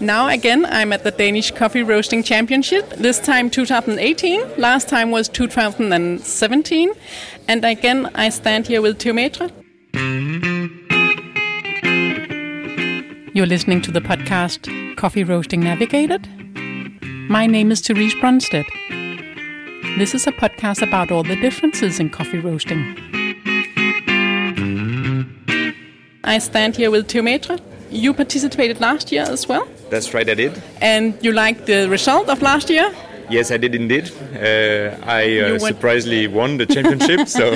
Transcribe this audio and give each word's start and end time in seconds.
Now 0.00 0.28
again, 0.28 0.64
I'm 0.64 0.92
at 0.92 1.02
the 1.02 1.10
Danish 1.10 1.50
Coffee 1.50 1.82
Roasting 1.82 2.22
Championship. 2.22 2.88
This 2.90 3.18
time 3.18 3.50
2018. 3.50 4.56
Last 4.56 4.88
time 4.88 5.10
was 5.10 5.28
2017. 5.28 6.92
And 7.48 7.64
again, 7.64 8.08
I 8.14 8.28
stand 8.28 8.68
here 8.68 8.80
with 8.80 8.98
Theometra. 8.98 9.50
You're 13.34 13.46
listening 13.46 13.82
to 13.82 13.90
the 13.90 14.00
podcast 14.00 14.96
Coffee 14.96 15.24
Roasting 15.24 15.60
Navigated. 15.60 16.28
My 17.28 17.46
name 17.46 17.72
is 17.72 17.80
Therese 17.80 18.14
Brunstedt. 18.14 18.66
This 19.98 20.14
is 20.14 20.28
a 20.28 20.32
podcast 20.32 20.80
about 20.80 21.10
all 21.10 21.24
the 21.24 21.34
differences 21.34 21.98
in 21.98 22.10
coffee 22.10 22.38
roasting. 22.38 22.96
I 26.22 26.38
stand 26.38 26.76
here 26.76 26.92
with 26.92 27.08
Theometra. 27.08 27.60
You 27.90 28.12
participated 28.14 28.80
last 28.80 29.10
year 29.10 29.22
as 29.22 29.48
well, 29.48 29.66
That's 29.90 30.12
right, 30.14 30.28
I 30.28 30.34
did. 30.34 30.62
and 30.80 31.14
you 31.22 31.32
liked 31.32 31.66
the 31.66 31.88
result 31.88 32.28
of 32.28 32.42
last 32.42 32.70
year. 32.70 32.92
Yes, 33.30 33.50
I 33.50 33.58
did 33.58 33.74
indeed. 33.74 34.10
Uh, 34.34 34.96
I 35.06 35.38
uh, 35.40 35.58
surprisingly 35.58 36.26
won 36.28 36.56
the 36.56 36.64
championship. 36.64 37.28
so 37.28 37.50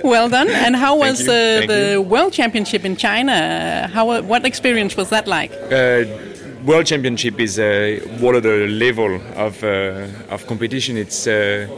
Well 0.04 0.28
done. 0.28 0.50
And 0.50 0.76
how 0.76 0.96
was 0.98 1.26
uh, 1.26 1.64
the 1.66 1.92
you. 1.92 2.02
World 2.02 2.32
Championship 2.34 2.84
in 2.84 2.94
China? 2.96 3.88
How? 3.92 4.20
What 4.22 4.44
experience 4.44 4.96
was 4.98 5.08
that 5.08 5.26
like? 5.26 5.50
uh, 5.72 6.04
World 6.66 6.84
Championship 6.86 7.40
is 7.40 7.58
uh, 7.58 8.00
one 8.20 8.34
of 8.34 8.42
the 8.42 8.66
level 8.68 9.18
of 9.36 9.62
uh, 9.64 10.06
of 10.34 10.46
competition. 10.46 10.98
It's 10.98 11.26
uh, 11.26 11.68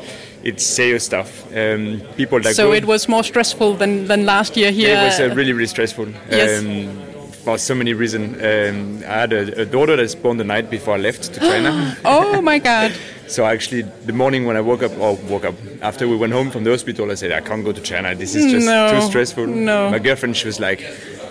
it's 0.43 0.65
serious 0.67 1.05
stuff. 1.05 1.47
Um, 1.55 2.01
people 2.17 2.41
that 2.41 2.57
So 2.57 2.69
go, 2.69 2.73
it 2.75 2.85
was 2.87 3.09
more 3.09 3.23
stressful 3.23 3.75
than, 3.77 4.07
than 4.09 4.25
last 4.25 4.57
year 4.57 4.73
here. 4.73 4.89
Yeah, 4.89 5.03
it 5.03 5.05
was 5.07 5.21
uh, 5.21 5.35
really 5.37 5.53
really 5.53 5.69
stressful. 5.69 6.09
Yes. 6.31 6.61
Um, 6.63 7.10
for 7.45 7.59
so 7.59 7.75
many 7.75 7.93
reasons. 7.95 8.37
Um, 8.37 9.03
I 9.09 9.21
had 9.21 9.33
a, 9.33 9.63
a 9.63 9.65
daughter 9.67 9.97
that's 9.97 10.15
born 10.15 10.37
the 10.37 10.45
night 10.45 10.71
before 10.71 10.95
I 10.95 10.99
left 10.99 11.33
to 11.35 11.41
China. 11.51 11.97
oh 12.05 12.41
my 12.43 12.59
God! 12.59 12.93
So 13.31 13.45
actually, 13.45 13.83
the 13.83 14.13
morning 14.13 14.45
when 14.45 14.57
I 14.57 14.61
woke 14.61 14.83
up, 14.83 14.91
or 14.99 15.15
woke 15.29 15.45
up 15.45 15.55
after 15.83 16.09
we 16.09 16.17
went 16.17 16.33
home 16.33 16.51
from 16.51 16.65
the 16.65 16.71
hospital, 16.71 17.13
I 17.13 17.15
said, 17.15 17.31
I 17.31 17.41
can't 17.41 17.65
go 17.65 17.71
to 17.71 17.81
China. 17.81 18.13
This 18.13 18.35
is 18.35 18.51
just 18.51 18.67
No, 18.67 18.91
too 18.91 19.07
stressful. 19.07 19.47
no. 19.47 19.89
My 19.89 20.01
girlfriend, 20.01 20.37
she 20.37 20.49
was 20.49 20.59
like, 20.59 20.81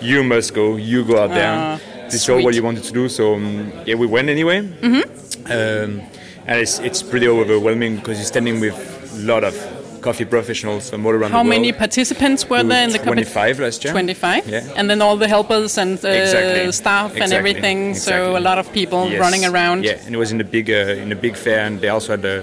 You 0.00 0.24
must 0.24 0.54
go. 0.54 0.76
You 0.76 1.04
go 1.04 1.22
out 1.22 1.28
there. 1.30 1.78
This 2.06 2.14
is 2.22 2.28
all 2.30 2.42
what 2.42 2.54
you 2.54 2.62
wanted 2.62 2.84
to 2.84 2.92
do. 2.92 3.06
So 3.10 3.34
um, 3.34 3.70
yeah, 3.84 3.96
we 3.96 4.06
went 4.06 4.30
anyway. 4.30 4.62
Mm-hmm. 4.62 5.52
Um, 5.52 6.06
and 6.46 6.58
it's 6.60 6.78
it's 6.78 7.02
pretty 7.02 7.28
overwhelming 7.28 7.96
because 7.96 8.16
you're 8.16 8.24
standing 8.26 8.60
with 8.60 8.74
a 9.14 9.18
lot 9.18 9.44
of 9.44 9.54
coffee 10.00 10.24
professionals 10.24 10.90
from 10.90 11.04
all 11.06 11.12
around 11.12 11.30
How 11.32 11.42
the 11.42 11.48
world. 11.48 11.60
many 11.60 11.72
participants 11.72 12.48
were 12.48 12.62
there 12.62 12.84
in 12.84 12.90
the 12.90 12.98
competition? 12.98 13.32
25 13.32 13.60
last 13.60 13.84
year. 13.84 13.92
25 13.92 14.48
Yeah. 14.48 14.62
and 14.76 14.88
then 14.90 15.00
all 15.02 15.16
the 15.16 15.28
helpers 15.28 15.78
and 15.78 15.92
uh, 16.04 16.08
Exactly. 16.08 16.72
staff 16.72 17.10
and 17.12 17.22
Exactly. 17.22 17.36
everything 17.50 17.94
so 17.94 18.36
a 18.36 18.42
lot 18.48 18.58
of 18.58 18.72
people 18.72 19.08
Yes. 19.10 19.20
running 19.20 19.44
around 19.44 19.84
Yeah, 19.84 20.04
and 20.06 20.14
it 20.14 20.18
was 20.18 20.32
in 20.32 20.40
a 20.40 20.44
big 20.56 20.70
uh, 20.70 21.02
in 21.04 21.12
a 21.12 21.16
big 21.16 21.36
fair, 21.36 21.60
and 21.66 21.80
they 21.80 21.88
also 21.88 22.12
had 22.14 22.22
the 22.22 22.36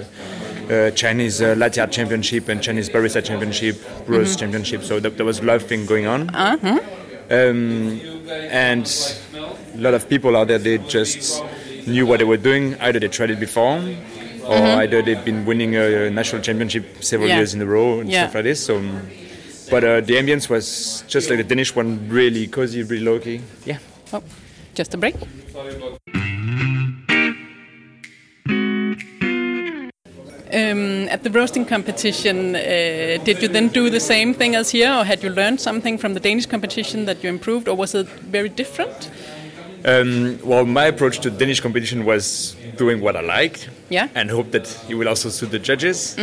uh, 0.70 0.92
Chinese 0.92 1.42
uh, 1.42 1.56
latte 1.58 1.80
art 1.82 1.92
championship 1.92 2.50
and 2.50 2.62
Chinese 2.62 2.90
barista 2.90 3.22
championship, 3.24 3.76
roast 4.08 4.32
Mm-hmm. 4.32 4.40
championship. 4.40 4.84
So 4.84 5.00
th- 5.00 5.16
there 5.18 5.26
was 5.26 5.40
a 5.40 5.44
lot 5.44 5.56
of 5.56 5.64
thing 5.64 5.86
going 5.86 6.08
on. 6.08 6.30
Uh-huh. 6.36 6.80
Um, 7.30 8.02
and 8.52 8.86
a 9.76 9.78
lot 9.78 9.94
of 9.94 10.08
people 10.10 10.36
out 10.38 10.48
there 10.48 10.58
they 10.60 10.78
just 10.78 11.44
knew 11.88 12.06
what 12.06 12.18
they 12.20 12.26
were 12.26 12.38
doing. 12.50 12.76
Either 12.82 13.00
they 13.00 13.08
tried 13.08 13.32
it 13.32 13.40
before, 13.40 13.80
or 14.48 14.58
either 14.82 15.02
they've 15.02 15.24
been 15.26 15.46
winning 15.46 15.76
a 15.76 16.10
national 16.10 16.42
championship 16.42 16.86
several 17.04 17.28
Mm-hmm. 17.28 17.36
Yeah. 17.36 17.38
years 17.40 17.54
in 17.54 17.62
a 17.62 17.66
row 17.66 18.00
and 18.00 18.10
Yeah. 18.10 18.24
stuff 18.24 18.36
like 18.36 18.44
this. 18.46 18.66
So. 18.66 18.82
But 19.70 19.84
uh, 19.84 20.00
the 20.00 20.14
ambience 20.16 20.50
was 20.50 21.04
just 21.08 21.30
like 21.30 21.40
the 21.40 21.44
Danish 21.44 21.76
one, 21.76 22.08
really 22.08 22.48
cozy, 22.48 22.84
really 22.84 23.04
low 23.04 23.20
key. 23.20 23.42
Yeah. 23.66 23.80
oh, 24.14 24.24
just 24.76 24.94
a 24.94 24.98
break 24.98 25.16
Um, 30.54 31.10
at 31.10 31.24
the 31.24 31.30
roasting 31.30 31.66
competition, 31.66 32.56
uh, 32.56 32.60
did 33.26 33.42
you 33.42 33.50
then 33.50 33.68
do 33.68 33.90
the 33.90 34.00
same 34.00 34.34
thing 34.34 34.56
as 34.56 34.70
here, 34.70 34.90
or 34.94 35.04
had 35.04 35.22
you 35.22 35.30
learned 35.30 35.60
something 35.60 35.98
from 35.98 36.14
the 36.14 36.22
Danish 36.22 36.46
competition 36.46 37.06
that 37.06 37.22
you 37.22 37.30
improved, 37.30 37.68
or 37.68 37.76
was 37.76 37.94
it 37.94 38.08
very 38.08 38.48
different? 38.48 39.10
Um, 39.84 40.40
well, 40.46 40.66
my 40.66 40.86
approach 40.86 41.20
to 41.20 41.30
Danish 41.30 41.60
competition 41.60 42.06
was 42.06 42.56
doing 42.78 43.02
what 43.02 43.18
I 43.18 43.22
liked, 43.22 43.70
Yeah. 43.90 44.08
and 44.16 44.30
hope 44.32 44.52
that 44.52 44.68
it 44.90 44.96
will 44.96 45.08
also 45.08 45.30
suit 45.30 45.52
the 45.52 45.60
judges, 45.60 46.16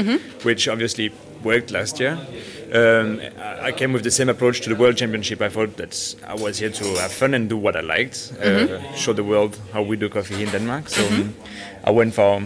which 0.42 0.68
obviously 0.68 1.10
worked 1.44 1.70
last 1.70 2.00
year. 2.00 2.18
Um, 2.72 3.20
I- 3.62 3.72
came 3.72 3.92
with 3.92 4.02
the 4.02 4.10
same 4.10 4.28
approach 4.32 4.60
to 4.62 4.68
the 4.68 4.74
World 4.76 4.96
Championship. 4.96 5.40
I 5.42 5.48
thought 5.48 5.76
that 5.76 6.14
I 6.26 6.34
was 6.34 6.58
here 6.60 6.70
to 6.70 6.84
have 7.00 7.12
fun 7.12 7.34
and 7.34 7.48
do 7.48 7.56
what 7.56 7.76
I 7.76 7.80
liked, 7.80 8.32
uh, 8.42 8.66
show 8.94 9.12
the 9.14 9.22
world 9.24 9.56
how 9.72 9.82
we 9.82 9.96
do 9.96 10.08
coffee 10.08 10.42
in 10.42 10.50
Denmark. 10.50 10.88
So 10.88 11.06
um, 11.06 11.34
I 11.84 11.90
went 11.90 12.14
for 12.14 12.40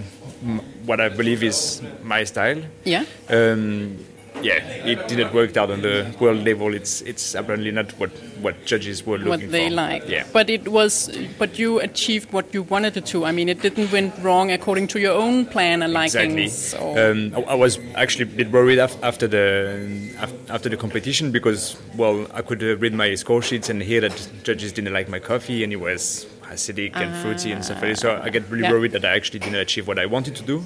what 0.86 1.00
I 1.00 1.08
believe 1.08 1.42
is 1.46 1.82
my 2.02 2.24
style. 2.24 2.62
Yeah. 2.84 3.04
Um, 3.28 3.98
yeah, 4.42 4.62
it 4.92 5.08
didn't 5.08 5.32
work 5.34 5.56
out 5.56 5.70
on 5.70 5.82
the 5.82 6.14
world 6.20 6.44
level. 6.44 6.74
It's 6.74 7.00
it's 7.02 7.34
apparently 7.34 7.70
not 7.70 7.90
what, 7.98 8.10
what 8.40 8.64
judges 8.64 9.04
were 9.06 9.18
looking 9.18 9.24
for. 9.26 9.46
what 9.46 9.50
they 9.52 9.68
for. 9.68 9.74
like. 9.74 10.08
Yeah. 10.08 10.24
But 10.32 10.50
it 10.50 10.68
was, 10.68 11.10
but 11.38 11.58
you 11.58 11.80
achieved 11.80 12.32
what 12.32 12.52
you 12.54 12.62
wanted 12.62 12.96
it 12.96 13.06
to. 13.06 13.24
I 13.24 13.32
mean, 13.32 13.48
it 13.48 13.60
didn't 13.62 13.90
went 13.92 14.14
wrong 14.20 14.50
according 14.52 14.88
to 14.88 15.00
your 15.00 15.14
own 15.14 15.46
plan 15.46 15.82
and 15.82 15.94
Exactly. 15.96 16.28
likings. 16.34 16.52
So. 16.56 17.10
Um, 17.10 17.34
I, 17.34 17.52
I 17.52 17.54
was 17.54 17.78
actually 17.94 18.24
a 18.24 18.34
bit 18.36 18.50
worried 18.50 18.78
af- 18.78 19.02
after 19.02 19.26
the 19.26 20.14
af- 20.20 20.50
after 20.50 20.68
the 20.68 20.76
competition 20.76 21.32
because 21.32 21.76
well, 21.96 22.26
I 22.32 22.42
could 22.42 22.62
uh, 22.62 22.76
read 22.76 22.94
my 22.94 23.14
score 23.14 23.42
sheets 23.42 23.68
and 23.68 23.82
hear 23.82 24.00
that 24.02 24.28
judges 24.44 24.72
didn't 24.72 24.92
like 24.92 25.08
my 25.08 25.18
coffee 25.18 25.64
and 25.64 25.72
it 25.72 25.76
was 25.80 26.26
acidic 26.52 26.96
and 26.96 27.14
fruity 27.22 27.52
and 27.52 27.64
stuff 27.64 27.82
like 27.82 27.90
that. 27.94 27.98
So 28.00 28.20
I 28.26 28.30
get 28.30 28.42
really 28.50 28.62
Yeah. 28.64 28.72
worried 28.72 28.92
that 28.92 29.04
I 29.04 29.16
actually 29.16 29.40
didn't 29.40 29.60
achieve 29.60 29.86
what 29.86 29.98
I 29.98 30.06
wanted 30.06 30.34
to 30.36 30.42
do. 30.42 30.64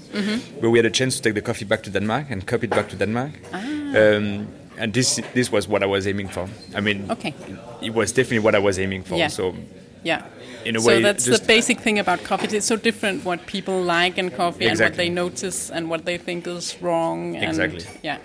But 0.61 0.71
we 0.71 0.79
had 0.79 0.87
a 0.87 0.91
chance 0.91 1.17
to 1.17 1.23
take 1.23 1.35
the 1.35 1.43
coffee 1.43 1.65
back 1.67 1.83
to 1.83 1.91
Denmark 1.91 2.27
and 2.31 2.47
copy 2.47 2.67
it 2.67 2.71
back 2.71 2.89
to 2.89 2.97
Denmark. 2.97 3.33
Um, 3.53 4.47
and 4.79 4.93
this 4.95 5.21
this 5.35 5.53
was 5.53 5.69
what 5.69 5.83
I 5.83 5.87
was 5.87 6.07
aiming 6.07 6.29
for. 6.31 6.49
I 6.79 6.81
mean, 6.81 6.99
Okay. 7.11 7.35
it 7.83 7.95
was 7.95 8.13
definitely 8.13 8.39
what 8.47 8.55
I 8.55 8.59
was 8.59 8.79
aiming 8.79 9.05
for. 9.05 9.19
Yeah. 9.19 9.29
So 9.31 9.55
Yeah. 10.05 10.21
in 10.65 10.77
a 10.77 10.79
way. 10.79 10.85
so 10.85 10.89
way, 10.97 11.03
that's 11.03 11.25
the 11.25 11.47
basic 11.47 11.81
thing 11.81 11.99
about 11.99 12.19
coffee. 12.25 12.57
It's 12.57 12.67
so 12.67 12.77
different 12.77 13.25
what 13.25 13.39
people 13.47 13.75
like 13.99 14.21
in 14.23 14.31
coffee 14.31 14.69
and 14.71 14.81
what 14.81 14.95
they 14.95 15.09
notice 15.11 15.73
and 15.75 15.91
what 15.91 16.05
they 16.05 16.19
think 16.19 16.47
is 16.47 16.77
wrong. 16.83 17.37
And 17.37 17.45
Exactly. 17.45 17.85
Yeah. 18.03 18.17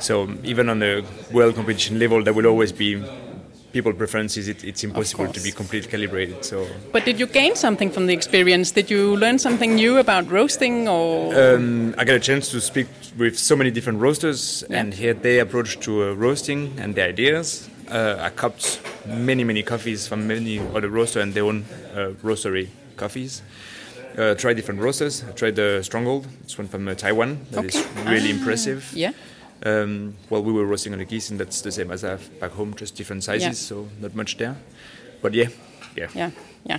So 0.00 0.28
even 0.44 0.68
on 0.68 0.78
the 0.80 1.02
world 1.32 1.54
competition 1.54 1.98
level, 1.98 2.22
there 2.24 2.34
will 2.34 2.46
always 2.46 2.72
be 2.72 2.96
people 3.72 3.92
preferences. 3.92 4.48
It, 4.48 4.64
it's 4.64 4.84
impossible 4.84 5.28
to 5.32 5.40
be 5.40 5.50
completely 5.50 5.90
calibrated. 5.90 6.44
So 6.44 6.66
But 6.92 7.04
did 7.04 7.18
you 7.18 7.26
gain 7.26 7.56
something 7.56 7.90
from 7.90 8.06
the 8.06 8.12
experience? 8.12 8.70
Did 8.72 8.90
you 8.90 9.16
learn 9.16 9.38
something 9.38 9.74
new 9.74 9.98
about 9.98 10.30
roasting 10.30 10.88
or? 10.88 11.34
um, 11.34 11.94
I 11.98 12.04
got 12.04 12.16
a 12.16 12.20
chance 12.20 12.50
to 12.50 12.60
speak 12.60 12.86
with 13.18 13.38
so 13.38 13.56
many 13.56 13.70
different 13.70 14.00
roasters 14.00 14.64
Yeah. 14.68 14.80
and 14.80 14.94
hear 14.94 15.14
their 15.14 15.42
approach 15.42 15.78
to 15.80 16.04
uh, 16.04 16.12
roasting 16.14 16.72
and 16.78 16.94
their 16.94 17.08
ideas. 17.08 17.68
Uh, 17.90 18.16
I 18.20 18.30
cupped 18.30 18.80
many, 19.06 19.44
many 19.44 19.62
coffees 19.62 20.06
from 20.06 20.26
many 20.26 20.58
other 20.74 20.88
roasters 20.88 21.22
and 21.22 21.34
their 21.34 21.44
own 21.44 21.64
uh, 21.94 22.12
roastery 22.22 22.68
coffees. 22.96 23.42
Uh, 24.16 24.34
tried 24.34 24.54
different 24.56 24.80
roasters. 24.80 25.24
I 25.24 25.32
tried 25.32 25.56
the 25.56 25.80
Stronghold. 25.82 26.26
It's 26.44 26.58
one 26.58 26.68
from 26.68 26.86
uh, 26.86 26.94
Taiwan. 26.94 27.38
That 27.52 27.64
is 27.64 27.76
Okay. 27.76 28.10
really 28.10 28.28
Ah, 28.30 28.36
impressive. 28.36 28.92
Yeah. 28.94 29.12
Um, 29.64 30.14
well, 30.30 30.42
we 30.42 30.52
were 30.52 30.66
roasting 30.66 30.92
on 30.92 31.00
a 31.00 31.04
Giesen, 31.04 31.30
and 31.32 31.40
that's 31.40 31.60
the 31.62 31.70
same 31.72 31.90
as 31.92 32.02
I 32.04 32.10
have 32.10 32.40
back 32.40 32.52
home, 32.52 32.74
just 32.74 32.96
different 32.96 33.22
sizes, 33.24 33.46
Yeah. 33.46 33.52
so 33.52 33.88
not 34.00 34.14
much 34.14 34.36
there. 34.36 34.56
But 35.22 35.34
yeah, 35.34 35.48
yeah. 35.96 36.08
Yeah, 36.14 36.30
yeah. 36.64 36.78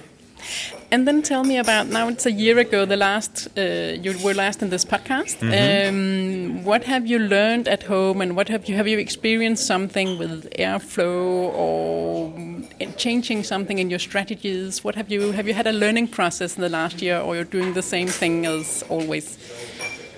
And 0.92 1.08
then 1.08 1.22
tell 1.22 1.44
me 1.46 1.58
about 1.58 1.88
now. 1.88 2.10
It's 2.10 2.26
a 2.26 2.32
year 2.32 2.60
ago. 2.60 2.86
The 2.86 2.98
last 2.98 3.48
uh, 3.58 3.62
you 4.02 4.14
were 4.24 4.34
last 4.34 4.62
in 4.62 4.70
this 4.70 4.84
podcast. 4.86 5.38
Um, 5.42 6.64
what 6.66 6.84
have 6.84 7.08
you 7.08 7.18
learned 7.20 7.68
at 7.70 7.84
home, 7.84 8.22
and 8.22 8.36
what 8.36 8.50
have 8.50 8.68
you 8.68 8.76
have 8.76 8.88
you 8.88 9.00
experienced 9.00 9.66
something 9.66 10.20
with 10.20 10.50
airflow 10.60 11.54
or 11.56 12.32
mm, 12.34 12.98
changing 12.98 13.44
something 13.44 13.80
in 13.80 13.90
your 13.90 14.00
strategies? 14.00 14.84
What 14.84 14.96
have 14.96 15.10
you 15.10 15.32
have 15.32 15.48
you 15.48 15.54
had 15.54 15.66
a 15.68 15.72
learning 15.72 16.10
process 16.10 16.58
in 16.58 16.62
the 16.62 16.70
last 16.70 17.02
year, 17.02 17.20
or 17.20 17.36
you're 17.36 17.46
doing 17.46 17.74
the 17.74 17.82
same 17.82 18.08
thing 18.10 18.46
as 18.46 18.84
always? 18.90 19.38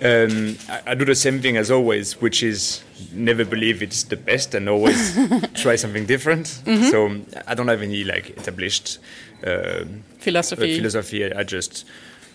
Um, 0.02 0.58
I, 0.70 0.82
I 0.92 0.96
do 0.96 1.06
the 1.06 1.16
same 1.16 1.40
thing 1.42 1.58
as 1.58 1.72
always, 1.72 2.20
which 2.22 2.44
is 2.44 2.84
never 3.14 3.46
believe 3.46 3.82
it's 3.82 4.04
the 4.04 4.18
best 4.18 4.54
and 4.54 4.68
always 4.70 5.18
try 5.54 5.76
something 5.78 6.06
different. 6.06 6.48
So 6.92 7.06
um, 7.06 7.26
I 7.48 7.54
don't 7.56 7.68
have 7.70 7.82
any 7.82 8.04
like 8.04 8.32
established 8.38 9.00
uh, 9.46 9.86
Philosophy. 10.20 10.78
philosophy. 10.78 11.34
I 11.34 11.44
just 11.44 11.86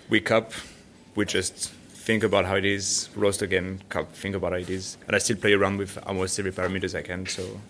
wake 0.08 0.30
up, 0.30 0.52
we 1.16 1.24
just 1.26 1.70
think 2.06 2.22
about 2.24 2.44
how 2.46 2.56
it 2.56 2.64
is, 2.64 3.08
roast 3.14 3.42
again, 3.42 3.82
cup, 3.88 4.12
think 4.14 4.34
about 4.34 4.52
how 4.52 4.58
it 4.58 4.70
is, 4.70 4.96
and 5.06 5.14
I 5.14 5.18
still 5.18 5.36
play 5.36 5.52
around 5.52 5.78
with 5.78 5.98
almost 6.06 6.38
every 6.38 6.52
parameters 6.52 6.94
I 6.98 7.02
can. 7.02 7.26
So 7.26 7.60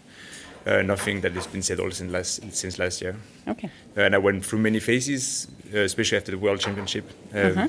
uh, 0.67 0.83
nothing 0.83 1.21
that 1.23 1.33
has 1.33 1.47
been 1.47 1.63
settled 1.63 1.95
since 1.95 2.13
last 2.13 2.53
since 2.55 2.79
last 2.79 3.03
year. 3.03 3.17
Okay. 3.49 3.71
and 3.97 4.15
I 4.15 4.19
went 4.19 4.45
through 4.47 4.61
many 4.61 4.79
phases, 4.79 5.49
uh, 5.75 5.79
especially 5.81 6.19
after 6.19 6.31
the 6.33 6.39
World 6.39 6.61
Championship, 6.61 7.11
um, 7.35 7.41
Uh-huh. 7.41 7.69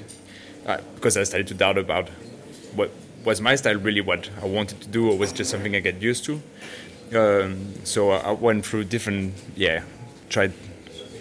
Uh, 0.66 0.78
because 0.96 1.18
I 1.18 1.24
started 1.24 1.48
to 1.48 1.54
doubt 1.54 1.78
about 1.78 2.10
what 2.76 2.92
was 3.24 3.42
my 3.42 3.56
style 3.56 3.76
really 3.76 4.02
what 4.02 4.30
I 4.42 4.46
wanted 4.46 4.82
to 4.82 4.88
do, 4.88 5.10
or 5.12 5.18
was 5.18 5.32
it 5.32 5.36
just 5.36 5.52
something 5.52 5.76
I 5.76 5.80
get 5.80 6.02
used 6.02 6.26
to. 6.26 6.42
Um, 7.14 7.74
so 7.84 8.12
I 8.12 8.32
went 8.32 8.66
through 8.66 8.86
different, 8.86 9.34
yeah, 9.56 9.84
tried 10.30 10.54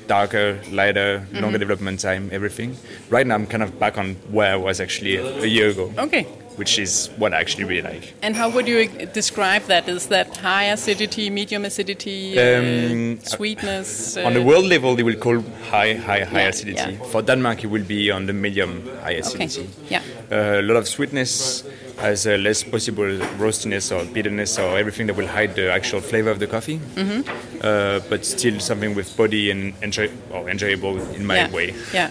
darker, 0.07 0.61
lighter, 0.71 1.27
longer 1.33 1.59
development 1.59 2.01
time, 2.01 2.31
everything. 2.33 2.77
Right 3.11 3.27
now, 3.27 3.35
I'm 3.35 3.47
kind 3.47 3.63
of 3.63 3.79
back 3.79 3.99
on 3.99 4.15
where 4.31 4.53
I 4.53 4.57
was 4.57 4.81
actually 4.81 5.17
a 5.17 5.47
year 5.47 5.69
ago, 5.71 5.93
Okay. 5.99 6.27
Which 6.57 6.79
is 6.79 7.09
what 7.17 7.33
I 7.33 7.41
actually 7.41 7.65
really 7.65 7.83
like. 7.83 8.15
And 8.23 8.37
how 8.37 8.51
would 8.51 8.69
you 8.69 8.89
describe 9.15 9.63
that? 9.69 9.89
Is 9.89 10.07
that 10.09 10.37
high 10.37 10.65
acidity, 10.73 11.31
medium 11.31 11.65
acidity, 11.65 12.39
Um, 12.39 13.19
uh, 13.23 13.29
sweetness? 13.29 14.17
on 14.17 14.35
the 14.35 14.41
uh, 14.41 14.45
world 14.45 14.67
level, 14.67 14.95
they 14.97 15.03
will 15.03 15.17
call 15.19 15.41
high, 15.71 15.95
high, 15.95 16.25
high 16.25 16.43
Yeah, 16.43 16.49
acidity. 16.49 16.93
yeah. 16.93 17.05
For 17.13 17.23
Denmark, 17.23 17.65
it 17.65 17.71
will 17.71 17.85
be 17.85 18.11
on 18.11 18.27
the 18.27 18.33
medium 18.33 18.83
high 19.03 19.19
Okay. 19.19 19.45
acidity. 19.45 19.69
Yeah. 19.89 20.03
Uh, 20.31 20.61
a 20.61 20.63
lot 20.63 20.77
of 20.77 20.87
sweetness 20.89 21.65
has 22.01 22.27
uh, 22.27 22.37
less 22.37 22.63
possible 22.63 23.05
roastiness 23.39 23.91
or 23.95 24.05
bitterness 24.13 24.59
or 24.59 24.79
everything 24.79 25.07
that 25.07 25.17
will 25.17 25.27
hide 25.27 25.55
the 25.55 25.71
actual 25.71 26.01
flavor 26.01 26.31
of 26.31 26.39
the 26.39 26.47
coffee. 26.47 26.79
Mm-hmm. 26.79 27.29
Uh, 27.63 28.01
but 28.09 28.25
still 28.25 28.59
something 28.59 28.95
with 28.95 29.15
body 29.17 29.51
and 29.51 29.75
enjoy 29.83 30.11
or 30.33 30.49
enjoyable 30.49 30.99
in 31.13 31.27
my 31.27 31.37
yeah. 31.37 31.51
way. 31.51 31.75
Yeah. 31.93 32.11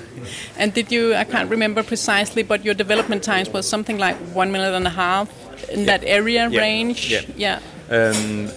And 0.58 0.74
did 0.74 0.92
you? 0.92 1.16
I 1.16 1.24
can't 1.24 1.50
remember 1.50 1.84
precisely, 1.84 2.44
but 2.44 2.64
your 2.64 2.76
development 2.76 3.24
times 3.24 3.50
was 3.50 3.68
something 3.68 3.98
like 3.98 4.16
one 4.34 4.52
minute 4.52 4.74
and 4.74 4.86
a 4.86 4.92
half 4.92 5.30
in 5.70 5.86
that 5.86 6.04
area 6.04 6.48
Yeah. 6.50 6.60
range. 6.60 7.10
Yeah. 7.10 7.22
Yeah. 7.36 7.60
Um, 7.90 8.50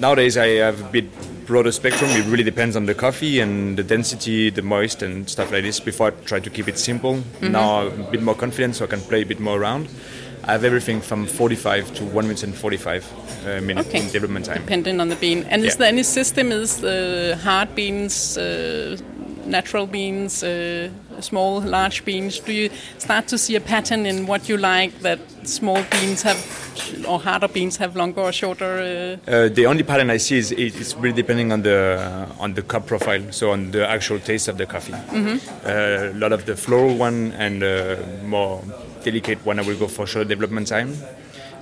nowadays, 0.00 0.36
I 0.38 0.48
have 0.64 0.80
a 0.80 0.90
bit 0.90 1.06
broader 1.46 1.72
spectrum. 1.72 2.10
It 2.12 2.24
really 2.26 2.44
depends 2.44 2.76
on 2.76 2.86
the 2.86 2.94
coffee 2.94 3.40
and 3.40 3.76
the 3.76 3.82
density, 3.82 4.50
the 4.50 4.62
moist, 4.62 5.02
and 5.02 5.28
stuff 5.28 5.52
like 5.52 5.64
this. 5.64 5.80
Before 5.80 6.06
I 6.08 6.10
try 6.24 6.40
to 6.40 6.50
keep 6.50 6.68
it 6.68 6.78
simple. 6.78 7.16
Mm-hmm. 7.16 7.52
Now 7.52 7.88
I'm 7.88 8.00
a 8.00 8.10
bit 8.10 8.22
more 8.22 8.34
confident, 8.36 8.76
so 8.76 8.84
I 8.84 8.88
can 8.88 9.00
play 9.00 9.22
a 9.22 9.26
bit 9.26 9.40
more 9.40 9.60
around. 9.60 9.88
I 10.44 10.52
have 10.52 10.64
everything 10.64 11.00
from 11.02 11.26
45 11.26 11.94
to 11.94 12.04
1 12.04 12.24
minute 12.26 12.42
and 12.42 12.54
45 12.54 13.04
uh, 13.46 13.60
minutes 13.60 13.88
Okay. 13.88 14.00
in 14.00 14.06
development 14.10 14.46
time. 14.46 14.58
Depending 14.60 15.00
on 15.00 15.08
the 15.08 15.16
bean. 15.16 15.44
And 15.50 15.64
is 15.64 15.76
there 15.76 15.88
any 15.88 16.02
system? 16.02 16.50
Is 16.52 16.82
uh, 16.82 17.38
hard 17.44 17.74
beans, 17.74 18.38
uh, 18.38 18.96
natural 19.46 19.86
beans, 19.86 20.42
uh, 20.42 20.88
small, 21.20 21.60
large 21.60 22.04
beans? 22.04 22.40
Do 22.40 22.52
you 22.52 22.70
start 22.98 23.28
to 23.28 23.38
see 23.38 23.56
a 23.56 23.60
pattern 23.60 24.06
in 24.06 24.26
what 24.26 24.48
you 24.48 24.56
like 24.56 25.00
that 25.00 25.18
small 25.44 25.82
beans 25.90 26.22
have, 26.22 26.38
or 27.06 27.20
harder 27.20 27.48
beans 27.48 27.76
have 27.76 27.94
longer 27.96 28.22
or 28.22 28.32
shorter? 28.32 29.18
Uh, 29.28 29.30
Uh, 29.30 29.48
the 29.54 29.66
only 29.66 29.82
pattern 29.82 30.10
I 30.10 30.18
see 30.18 30.38
is 30.38 30.52
it's 30.52 30.94
really 30.96 31.16
depending 31.16 31.52
on 31.52 31.62
the 31.62 32.26
on 32.38 32.54
the 32.54 32.62
cup 32.62 32.86
profile, 32.86 33.22
so 33.30 33.50
on 33.50 33.70
the 33.72 33.86
actual 33.86 34.18
taste 34.20 34.48
of 34.48 34.56
the 34.56 34.66
coffee. 34.66 34.94
Mm-hmm. 35.12 35.36
Uh, 35.66 36.16
a 36.16 36.18
lot 36.18 36.32
of 36.32 36.44
the 36.44 36.56
floral 36.56 36.96
one 36.96 37.32
and 37.38 37.62
uh, 37.62 37.96
more 38.24 38.62
delicate 39.04 39.44
one, 39.46 39.58
I 39.58 39.62
will 39.62 39.76
go 39.78 39.86
for 39.88 40.06
shorter 40.06 40.28
development 40.28 40.68
time, 40.68 40.94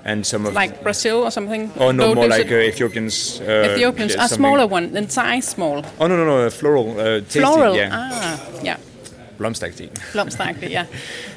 and 0.04 0.26
some 0.26 0.46
of 0.46 0.54
like 0.54 0.82
Brazil 0.82 1.24
or 1.24 1.30
something? 1.30 1.70
oh 1.78 1.90
no 1.92 2.08
Though 2.08 2.14
more 2.14 2.28
like 2.28 2.50
uh, 2.50 2.54
Ethiopians. 2.72 3.40
Uh, 3.40 3.72
Ethiopians 3.72 4.14
yeah, 4.14 4.26
something- 4.26 4.36
smaller 4.38 4.66
one 4.66 4.96
in 4.96 5.08
size 5.08 5.48
small. 5.48 5.84
Oh 6.00 6.06
no 6.06 6.16
no 6.16 6.24
no 6.24 6.50
floral 6.50 6.98
uh, 6.98 7.20
tasty 7.20 7.40
Floral. 7.40 7.74
yeah 7.76 7.90
Ah, 7.92 8.40
yeah. 8.62 8.76
Blomstak 9.38 9.76
tea. 9.76 9.88
Blomsteragtigt, 10.12 10.70
yeah. 10.70 10.86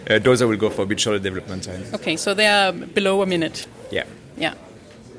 Uh, 0.10 0.18
those 0.18 0.42
I 0.42 0.46
will 0.46 0.58
go 0.58 0.70
for 0.72 0.82
a 0.82 0.86
bit 0.88 1.00
shorter 1.00 1.20
development 1.20 1.64
time. 1.64 1.84
Okay, 1.94 2.18
so 2.18 2.34
they 2.34 2.48
are 2.48 2.72
below 2.74 3.22
a 3.22 3.26
minute. 3.28 3.68
Yeah, 3.92 4.06
Yeah. 4.36 4.56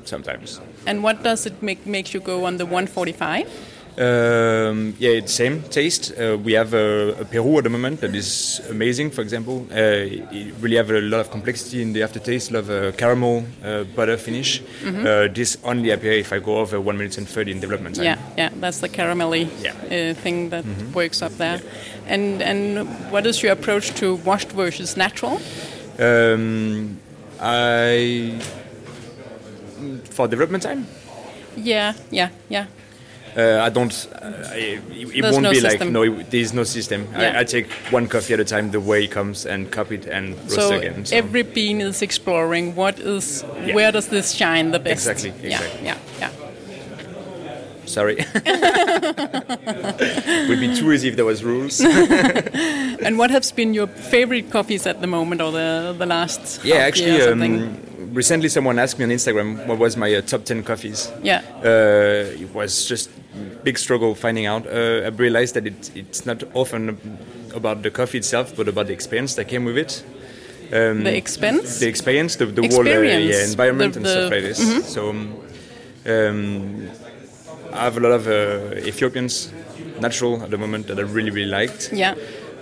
sometimes. 0.03 0.59
And 0.85 1.01
what 1.01 1.23
does 1.23 1.45
it 1.45 1.61
make 1.63 1.85
makes 1.87 2.13
you 2.13 2.19
go 2.19 2.43
on 2.45 2.57
the 2.57 2.65
145? 2.65 3.47
Um, 3.95 4.95
yeah, 4.97 5.11
it's 5.11 5.31
the 5.31 5.43
same 5.43 5.61
taste. 5.63 6.11
Uh, 6.17 6.35
we 6.43 6.53
have 6.53 6.73
a, 6.73 7.15
a 7.21 7.25
Peru 7.25 7.57
at 7.59 7.63
the 7.63 7.69
moment 7.69 8.01
that 8.01 8.15
is 8.15 8.59
amazing. 8.69 9.11
For 9.11 9.21
example, 9.21 9.67
uh, 9.71 9.75
it 9.75 10.53
really 10.59 10.77
have 10.77 10.89
a 10.89 10.99
lot 11.01 11.19
of 11.19 11.29
complexity 11.29 11.81
in 11.81 11.93
the 11.93 12.01
aftertaste. 12.01 12.51
Love 12.51 12.69
uh, 12.71 12.91
caramel 12.93 13.45
uh, 13.63 13.83
butter 13.95 14.17
finish. 14.17 14.61
Uh, 14.85 15.27
this 15.27 15.57
only 15.63 15.91
appear 15.91 16.13
if 16.13 16.33
I 16.33 16.39
go 16.39 16.57
over 16.57 16.81
one 16.81 16.97
minute 16.97 17.17
and 17.19 17.27
thirty 17.29 17.51
in 17.51 17.59
development 17.59 17.95
time. 17.95 18.05
Yeah, 18.05 18.17
yeah, 18.37 18.49
that's 18.59 18.79
the 18.79 18.89
caramelly 18.89 19.47
Yeah. 19.61 19.73
uh, 20.11 20.13
thing 20.15 20.49
that 20.49 20.65
works 20.95 21.21
up 21.21 21.33
there. 21.37 21.61
And 22.07 22.41
and 22.41 22.87
what 23.11 23.25
is 23.27 23.43
your 23.43 23.51
approach 23.51 23.93
to 23.99 24.15
washed 24.25 24.51
versus 24.53 24.97
natural? 24.97 25.39
Um, 25.99 26.97
I 27.39 28.39
for 30.09 30.27
development 30.27 30.63
time. 30.63 30.87
Yeah, 31.55 31.93
yeah, 32.11 32.29
yeah. 32.49 32.65
Uh, 33.35 33.59
I 33.61 33.69
don't. 33.69 33.91
Uh, 34.21 34.31
it 34.53 34.81
it 35.15 35.23
won't 35.23 35.41
no 35.41 35.49
be 35.51 35.59
system. 35.59 35.79
like 35.79 35.89
no. 35.91 36.03
It, 36.03 36.29
there's 36.31 36.53
no 36.53 36.63
system. 36.63 37.07
Yeah. 37.13 37.33
I, 37.37 37.39
I 37.39 37.43
take 37.43 37.71
one 37.91 38.07
coffee 38.07 38.33
at 38.35 38.39
a 38.39 38.45
time, 38.45 38.71
the 38.71 38.79
way 38.79 39.03
it 39.05 39.11
comes, 39.11 39.45
and 39.45 39.71
cup 39.71 39.91
it 39.91 40.05
and 40.05 40.35
roast 40.35 40.51
So 40.55 40.75
again. 40.77 41.05
So. 41.05 41.15
every 41.17 41.41
bean 41.43 41.81
is 41.81 42.01
exploring 42.01 42.75
what 42.75 42.99
is 42.99 43.43
Yeah. 43.65 43.73
where 43.75 43.91
does 43.91 44.07
this 44.07 44.31
shine 44.33 44.71
the 44.71 44.79
best? 44.79 45.07
Exactly, 45.07 45.31
Yeah, 45.49 45.57
exactly. 45.61 45.85
yeah, 45.85 45.97
yeah. 46.19 46.29
Sorry. 47.85 48.15
Would 50.49 50.59
be 50.59 50.75
too 50.75 50.91
easy 50.93 51.07
if 51.09 51.15
there 51.15 51.25
was 51.25 51.43
rules. 51.43 51.81
And 53.05 53.17
what 53.17 53.31
has 53.31 53.51
been 53.51 53.73
your 53.73 53.87
favorite 53.87 54.49
coffees 54.51 54.87
at 54.87 55.01
the 55.01 55.07
moment 55.07 55.41
or 55.41 55.51
the 55.51 55.93
the 55.97 56.05
last 56.05 56.63
yeah, 56.63 56.75
actually, 56.87 57.11
year 57.11 57.25
or 57.25 57.29
something? 57.31 57.61
um, 57.63 58.13
recently 58.13 58.47
someone 58.49 58.79
asked 58.79 58.97
me 58.99 59.03
on 59.05 59.11
Instagram 59.11 59.65
what 59.67 59.77
was 59.79 59.97
my 59.97 60.13
uh, 60.15 60.21
top 60.21 60.45
10 60.45 60.63
coffees. 60.63 61.11
yeah. 61.23 61.41
Uh, 61.63 62.41
it 62.43 62.53
was 62.53 62.85
just 62.89 63.09
big 63.63 63.77
struggle 63.77 64.15
finding 64.15 64.45
out. 64.45 64.65
Uh, 64.67 65.05
I 65.05 65.07
realized 65.09 65.53
that 65.55 65.65
it, 65.67 65.91
it's 65.95 66.25
not 66.25 66.43
often 66.53 67.17
about 67.55 67.81
the 67.83 67.89
coffee 67.91 68.17
itself, 68.17 68.55
but 68.55 68.67
about 68.67 68.87
the 68.87 68.93
experience 68.93 69.35
that 69.35 69.45
came 69.47 69.65
with 69.65 69.77
it. 69.77 70.03
Um, 70.71 71.03
The 71.03 71.15
expense? 71.15 71.79
the 71.79 71.87
experience, 71.87 72.35
the, 72.37 72.45
the 72.45 72.67
whole 72.67 72.87
uh, 72.87 73.01
yeah, 73.01 73.43
environment 73.45 73.93
The- 73.93 73.99
and 73.99 74.05
the- 74.05 74.11
stuff 74.11 74.31
like 74.31 74.43
this. 74.43 74.93
So 74.93 75.09
um, 75.09 75.35
um, 76.05 76.89
I 77.73 77.83
have 77.85 77.97
a 77.97 77.99
lot 77.99 78.11
of 78.11 78.27
uh, 78.27 78.75
Ethiopians 78.87 79.51
natural 79.99 80.41
at 80.43 80.49
the 80.49 80.57
moment 80.57 80.87
that 80.87 80.97
I 80.99 81.01
really 81.01 81.31
really 81.31 81.49
liked. 81.49 81.91
yeah. 81.93 82.15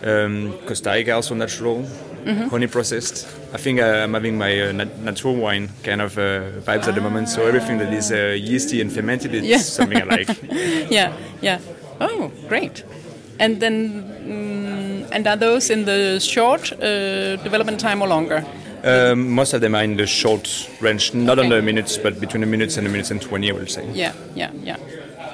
Um, 0.03 0.53
Costa 0.65 0.91
Rica 0.91 1.11
also 1.13 1.35
natural, 1.35 1.85
Mm-hmm. 2.25 2.49
honey 2.49 2.67
processed. 2.67 3.27
I 3.53 3.57
think 3.57 3.79
uh, 3.79 4.03
I'm 4.03 4.13
having 4.13 4.37
my 4.37 4.69
uh, 4.69 4.71
nat- 4.71 4.99
natural 4.99 5.35
wine 5.35 5.69
kind 5.83 6.01
of 6.01 6.17
uh, 6.17 6.61
vibes 6.65 6.87
at 6.87 6.95
the 6.95 7.01
moment. 7.01 7.29
So 7.29 7.45
everything 7.47 7.79
that 7.79 7.91
is 7.93 8.11
uh, 8.11 8.35
yeasty 8.39 8.81
and 8.81 8.91
fermented 8.91 9.33
is 9.33 9.43
Yeah. 9.43 9.57
something 9.57 9.97
I 10.01 10.05
like. 10.05 10.29
Yeah, 10.91 11.13
yeah. 11.41 11.59
Oh, 11.99 12.31
great. 12.47 12.83
And 13.39 13.59
then, 13.59 14.03
mm, 14.25 15.09
and 15.11 15.27
are 15.27 15.37
those 15.37 15.69
in 15.73 15.85
the 15.85 16.19
short 16.19 16.71
uh, 16.73 17.37
development 17.43 17.79
time 17.79 18.01
or 18.03 18.07
longer? 18.07 18.43
Um, 18.83 19.29
most 19.31 19.53
of 19.53 19.61
them 19.61 19.75
are 19.75 19.83
in 19.83 19.97
the 19.97 20.07
short 20.07 20.69
range, 20.81 21.13
not 21.13 21.37
Okay. 21.39 21.45
on 21.45 21.49
the 21.49 21.61
minutes, 21.61 21.97
but 21.97 22.19
between 22.19 22.41
the 22.41 22.47
minutes 22.47 22.77
and 22.77 22.85
the 22.85 22.91
minutes 22.91 23.11
and 23.11 23.21
20, 23.21 23.49
I 23.49 23.53
will 23.53 23.67
say. 23.67 23.85
Yeah, 23.93 24.13
yeah, 24.35 24.51
yeah. 24.63 24.77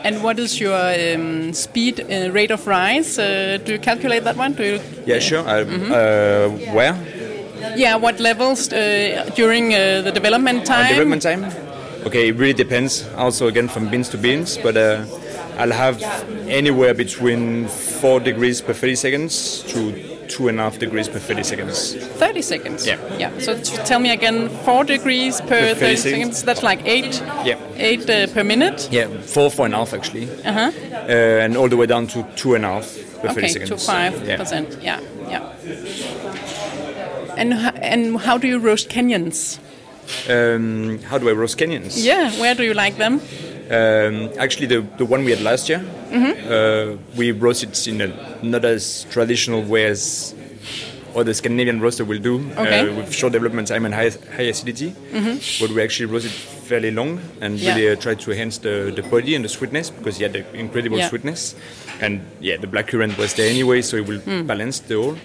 And 0.03 0.23
what 0.23 0.39
is 0.39 0.59
your 0.59 0.75
um, 0.75 1.53
speed 1.53 1.99
uh, 1.99 2.31
rate 2.31 2.51
of 2.51 2.65
rise? 2.67 3.17
Uh, 3.19 3.57
do 3.66 3.73
you 3.73 3.80
calculate 3.80 4.23
that 4.23 4.35
one? 4.37 4.54
Do 4.54 4.63
you? 4.63 4.80
Yeah, 5.06 5.19
sure. 5.19 5.39
Uh, 5.47 5.66
Mm-hmm. 5.66 5.92
uh, 5.92 6.73
where? 6.73 6.95
Yeah, 7.75 7.95
what 7.97 8.19
levels 8.19 8.71
uh, 8.71 9.30
during 9.35 9.73
uh, 9.73 10.01
the 10.04 10.11
development 10.11 10.66
time? 10.66 10.87
Development 10.89 11.21
time? 11.21 11.44
Okay, 12.06 12.30
it 12.30 12.35
really 12.35 12.54
depends. 12.54 13.06
Also, 13.18 13.47
again, 13.47 13.68
from 13.68 13.89
beans 13.89 14.09
to 14.09 14.18
beans, 14.18 14.57
but 14.57 14.77
uh, 14.77 15.04
I'll 15.57 15.71
have 15.71 16.01
anywhere 16.47 16.94
between 16.94 17.68
4 17.68 18.19
degrees 18.19 18.61
per 18.61 18.73
30 18.73 18.95
seconds 18.95 19.63
to 19.73 19.92
2.5 20.28 20.80
degrees 20.80 21.07
per 21.10 21.19
30 21.19 21.44
seconds. 21.44 21.96
30 21.96 22.42
seconds. 22.42 22.86
Yeah. 22.88 22.98
Yeah. 23.18 23.31
So 23.40 23.56
tell 23.86 24.00
me 24.00 24.12
again, 24.12 24.50
four 24.66 24.84
degrees 24.84 25.42
per 25.42 25.74
30, 25.74 25.80
30 25.80 25.96
seconds. 25.96 26.02
seconds. 26.02 26.44
That's 26.44 26.64
like 26.64 26.86
eight. 26.86 27.22
Yeah. 27.46 27.57
Eight 27.76 28.10
uh, 28.10 28.28
per 28.34 28.44
minute. 28.44 28.88
Yeah, 28.92 29.07
4, 29.07 29.50
4.5 29.50 29.94
actually. 29.94 30.30
Uh-huh. 30.44 30.72
Uh, 30.94 31.44
and 31.44 31.56
all 31.57 31.69
the 31.69 31.78
way 31.78 31.86
down 31.86 32.07
to 32.07 32.24
2.5 32.36 33.22
per 33.22 33.30
30 33.34 33.48
seconds. 33.48 33.72
Okay, 33.72 33.80
to 33.80 33.86
five 33.86 34.28
Yeah. 34.28 34.38
percent. 34.38 34.78
Yeah, 34.81 35.00
yeah. 35.30 35.54
And 37.38 37.54
and 37.81 38.18
how 38.19 38.38
do 38.38 38.48
you 38.48 38.60
roast 38.60 38.90
Kenyans? 38.90 39.60
Um, 40.30 41.00
how 41.04 41.18
do 41.19 41.30
I 41.30 41.34
roast 41.34 41.57
Kenyans? 41.57 41.96
Yeah, 42.04 42.31
where 42.40 42.56
do 42.56 42.64
you 42.64 42.74
like 42.74 42.98
them? 42.98 43.19
Um, 43.69 44.30
actually, 44.40 44.68
the, 44.68 44.81
the 44.97 45.06
one 45.06 45.24
we 45.26 45.31
had 45.31 45.42
last 45.42 45.68
year, 45.69 45.80
Mm-hmm. 45.80 46.52
uh, 46.52 46.97
we 47.18 47.31
roasted 47.33 47.71
it 47.71 47.88
in 47.88 48.00
a 48.02 48.40
not 48.42 48.64
as 48.64 49.06
traditional 49.12 49.62
way 49.62 49.86
as 49.86 50.33
other 51.16 51.33
Scandinavian 51.33 51.81
roaster 51.81 52.06
will 52.06 52.19
do, 52.19 52.36
Okay. 52.57 52.88
uh, 52.90 52.95
with 52.95 53.14
short 53.14 53.33
development 53.33 53.68
time 53.68 53.83
and 53.86 53.94
high, 53.94 54.12
high 54.36 54.44
acidity. 54.44 54.94
But 55.59 55.71
we 55.71 55.81
actually 55.81 56.06
roasted 56.06 56.31
it 56.31 56.38
fairly 56.38 56.92
long 56.92 57.19
and 57.42 57.57
Mm-hmm. 57.57 57.66
Yeah. 57.66 57.76
really 57.76 57.90
uh, 57.92 57.95
tried 58.00 58.19
to 58.21 58.31
enhance 58.31 58.57
the, 58.59 58.94
the 58.95 59.02
body 59.04 59.36
and 59.36 59.44
the 59.44 59.50
sweetness 59.50 59.90
because 59.90 60.16
he 60.18 60.24
had 60.24 60.33
the 60.33 60.45
incredible 60.57 60.97
Yeah. 61.00 61.09
sweetness. 61.09 61.56
And 62.00 62.21
yeah, 62.40 62.57
the 62.57 62.68
black 62.68 62.88
currant 62.88 63.18
was 63.18 63.33
there 63.33 63.50
anyway, 63.50 63.81
so 63.81 63.97
it 63.97 64.06
will 64.07 64.19
Hmm. 64.19 64.44
balance 64.47 64.80
the 64.80 64.95
whole. 64.95 65.18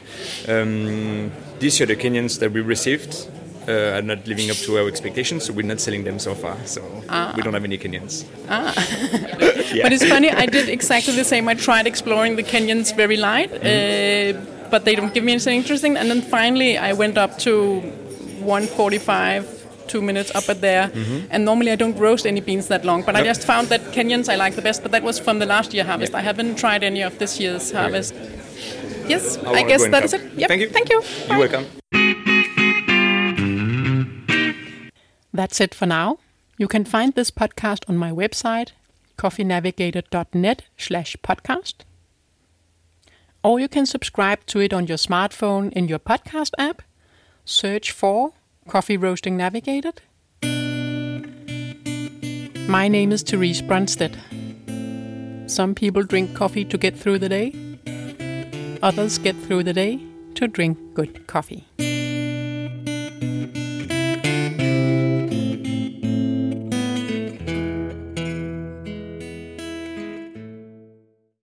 Um, 0.49 1.31
this 1.61 1.79
year, 1.79 1.87
the 1.87 1.97
Kenyans 1.97 2.39
that 2.41 2.51
we 2.53 2.61
received. 2.61 3.29
Uh, 3.69 3.97
are 3.97 4.03
not 4.03 4.27
living 4.27 4.51
up 4.51 4.57
to 4.57 4.77
our 4.79 4.89
expectations, 4.89 5.45
so 5.45 5.53
we're 5.53 5.65
not 5.67 5.79
selling 5.81 6.03
them 6.05 6.19
so 6.19 6.35
far. 6.35 6.57
So 6.65 6.81
we 7.37 7.43
don't 7.43 7.55
have 7.55 7.65
any 7.65 7.79
Kenyans. 7.79 8.25
Yeah. 9.73 9.85
But 9.85 9.93
it's 9.93 10.05
funny, 10.05 10.31
I 10.31 10.47
did 10.47 10.69
exactly 10.69 11.15
the 11.15 11.25
same. 11.25 11.49
I 11.49 11.55
tried 11.55 11.87
exploring 11.87 12.37
the 12.37 12.43
Kenyans 12.43 12.95
very 12.97 13.17
light, 13.17 13.51
Mm-hmm. 13.53 14.39
uh, 14.39 14.69
but 14.71 14.85
they 14.85 14.95
don't 14.95 15.15
give 15.15 15.25
me 15.25 15.33
anything 15.33 15.57
interesting. 15.59 15.97
And 15.97 16.11
then 16.11 16.21
finally, 16.23 16.77
I 16.77 16.93
went 16.93 17.17
up 17.19 17.39
to 17.41 17.81
145 18.43 19.45
two 19.89 20.01
minutes 20.03 20.31
up 20.35 20.49
at 20.49 20.61
there. 20.61 20.91
And 21.31 21.45
normally 21.45 21.71
I 21.73 21.77
don't 21.77 21.97
roast 21.99 22.27
any 22.27 22.41
beans 22.41 22.67
that 22.69 22.85
long, 22.85 23.03
but 23.03 23.15
I 23.17 23.23
just 23.23 23.45
found 23.45 23.69
that 23.69 23.81
Kenyans 23.93 24.29
I 24.33 24.37
like 24.37 24.55
the 24.57 24.63
best. 24.63 24.83
But 24.83 24.93
that 24.93 25.03
was 25.03 25.19
from 25.19 25.39
the 25.39 25.47
last 25.47 25.75
year 25.75 25.85
harvest. 25.85 26.13
Yeah. 26.13 26.19
I 26.21 26.23
haven't 26.23 26.57
tried 26.57 26.83
any 26.83 27.03
of 27.03 27.19
this 27.19 27.39
year's 27.41 27.71
harvest. 27.73 28.15
Yes, 29.09 29.37
I, 29.37 29.43
wanna 29.43 29.65
guess 29.69 29.87
that 29.89 30.05
is 30.05 30.13
it. 30.15 30.23
Yep. 30.37 30.49
Thank 30.49 30.63
you. 30.63 30.69
Thank 30.71 30.89
you. 30.91 31.03
You're 31.29 31.39
welcome. 31.39 31.82
That's 35.33 35.61
it 35.61 35.75
for 35.75 35.87
now. 35.87 36.19
You 36.59 36.69
can 36.69 36.85
find 36.85 37.15
this 37.15 37.31
podcast 37.31 37.89
on 37.89 37.97
my 37.97 38.11
website, 38.11 38.73
coffeenavigator.net 39.17 40.63
slash 40.77 41.17
podcast. 41.23 41.75
Or 43.43 43.59
you 43.59 43.69
can 43.69 43.87
subscribe 43.87 44.45
to 44.47 44.61
it 44.61 44.73
on 44.73 44.87
your 44.87 44.99
smartphone 44.99 45.73
in 45.73 45.89
your 45.89 45.99
podcast 45.99 46.51
app. 46.59 46.83
Search 47.45 47.91
for 47.91 48.35
Coffee 48.69 48.97
Roasting 48.97 49.37
Navigated. 49.37 50.03
My 52.69 52.87
name 52.89 53.11
is 53.11 53.23
Therese 53.23 53.63
Brunstedt. 53.63 54.17
Some 55.51 55.75
people 55.75 56.05
drink 56.05 56.35
coffee 56.35 56.65
to 56.67 56.79
get 56.79 56.97
through 56.97 57.19
the 57.19 57.29
day. 57.29 57.53
Others 58.83 59.19
get 59.19 59.37
through 59.37 59.65
the 59.65 59.73
day 59.73 60.01
to 60.35 60.47
drink 60.47 60.79
good 60.95 61.27
coffee. 61.27 61.67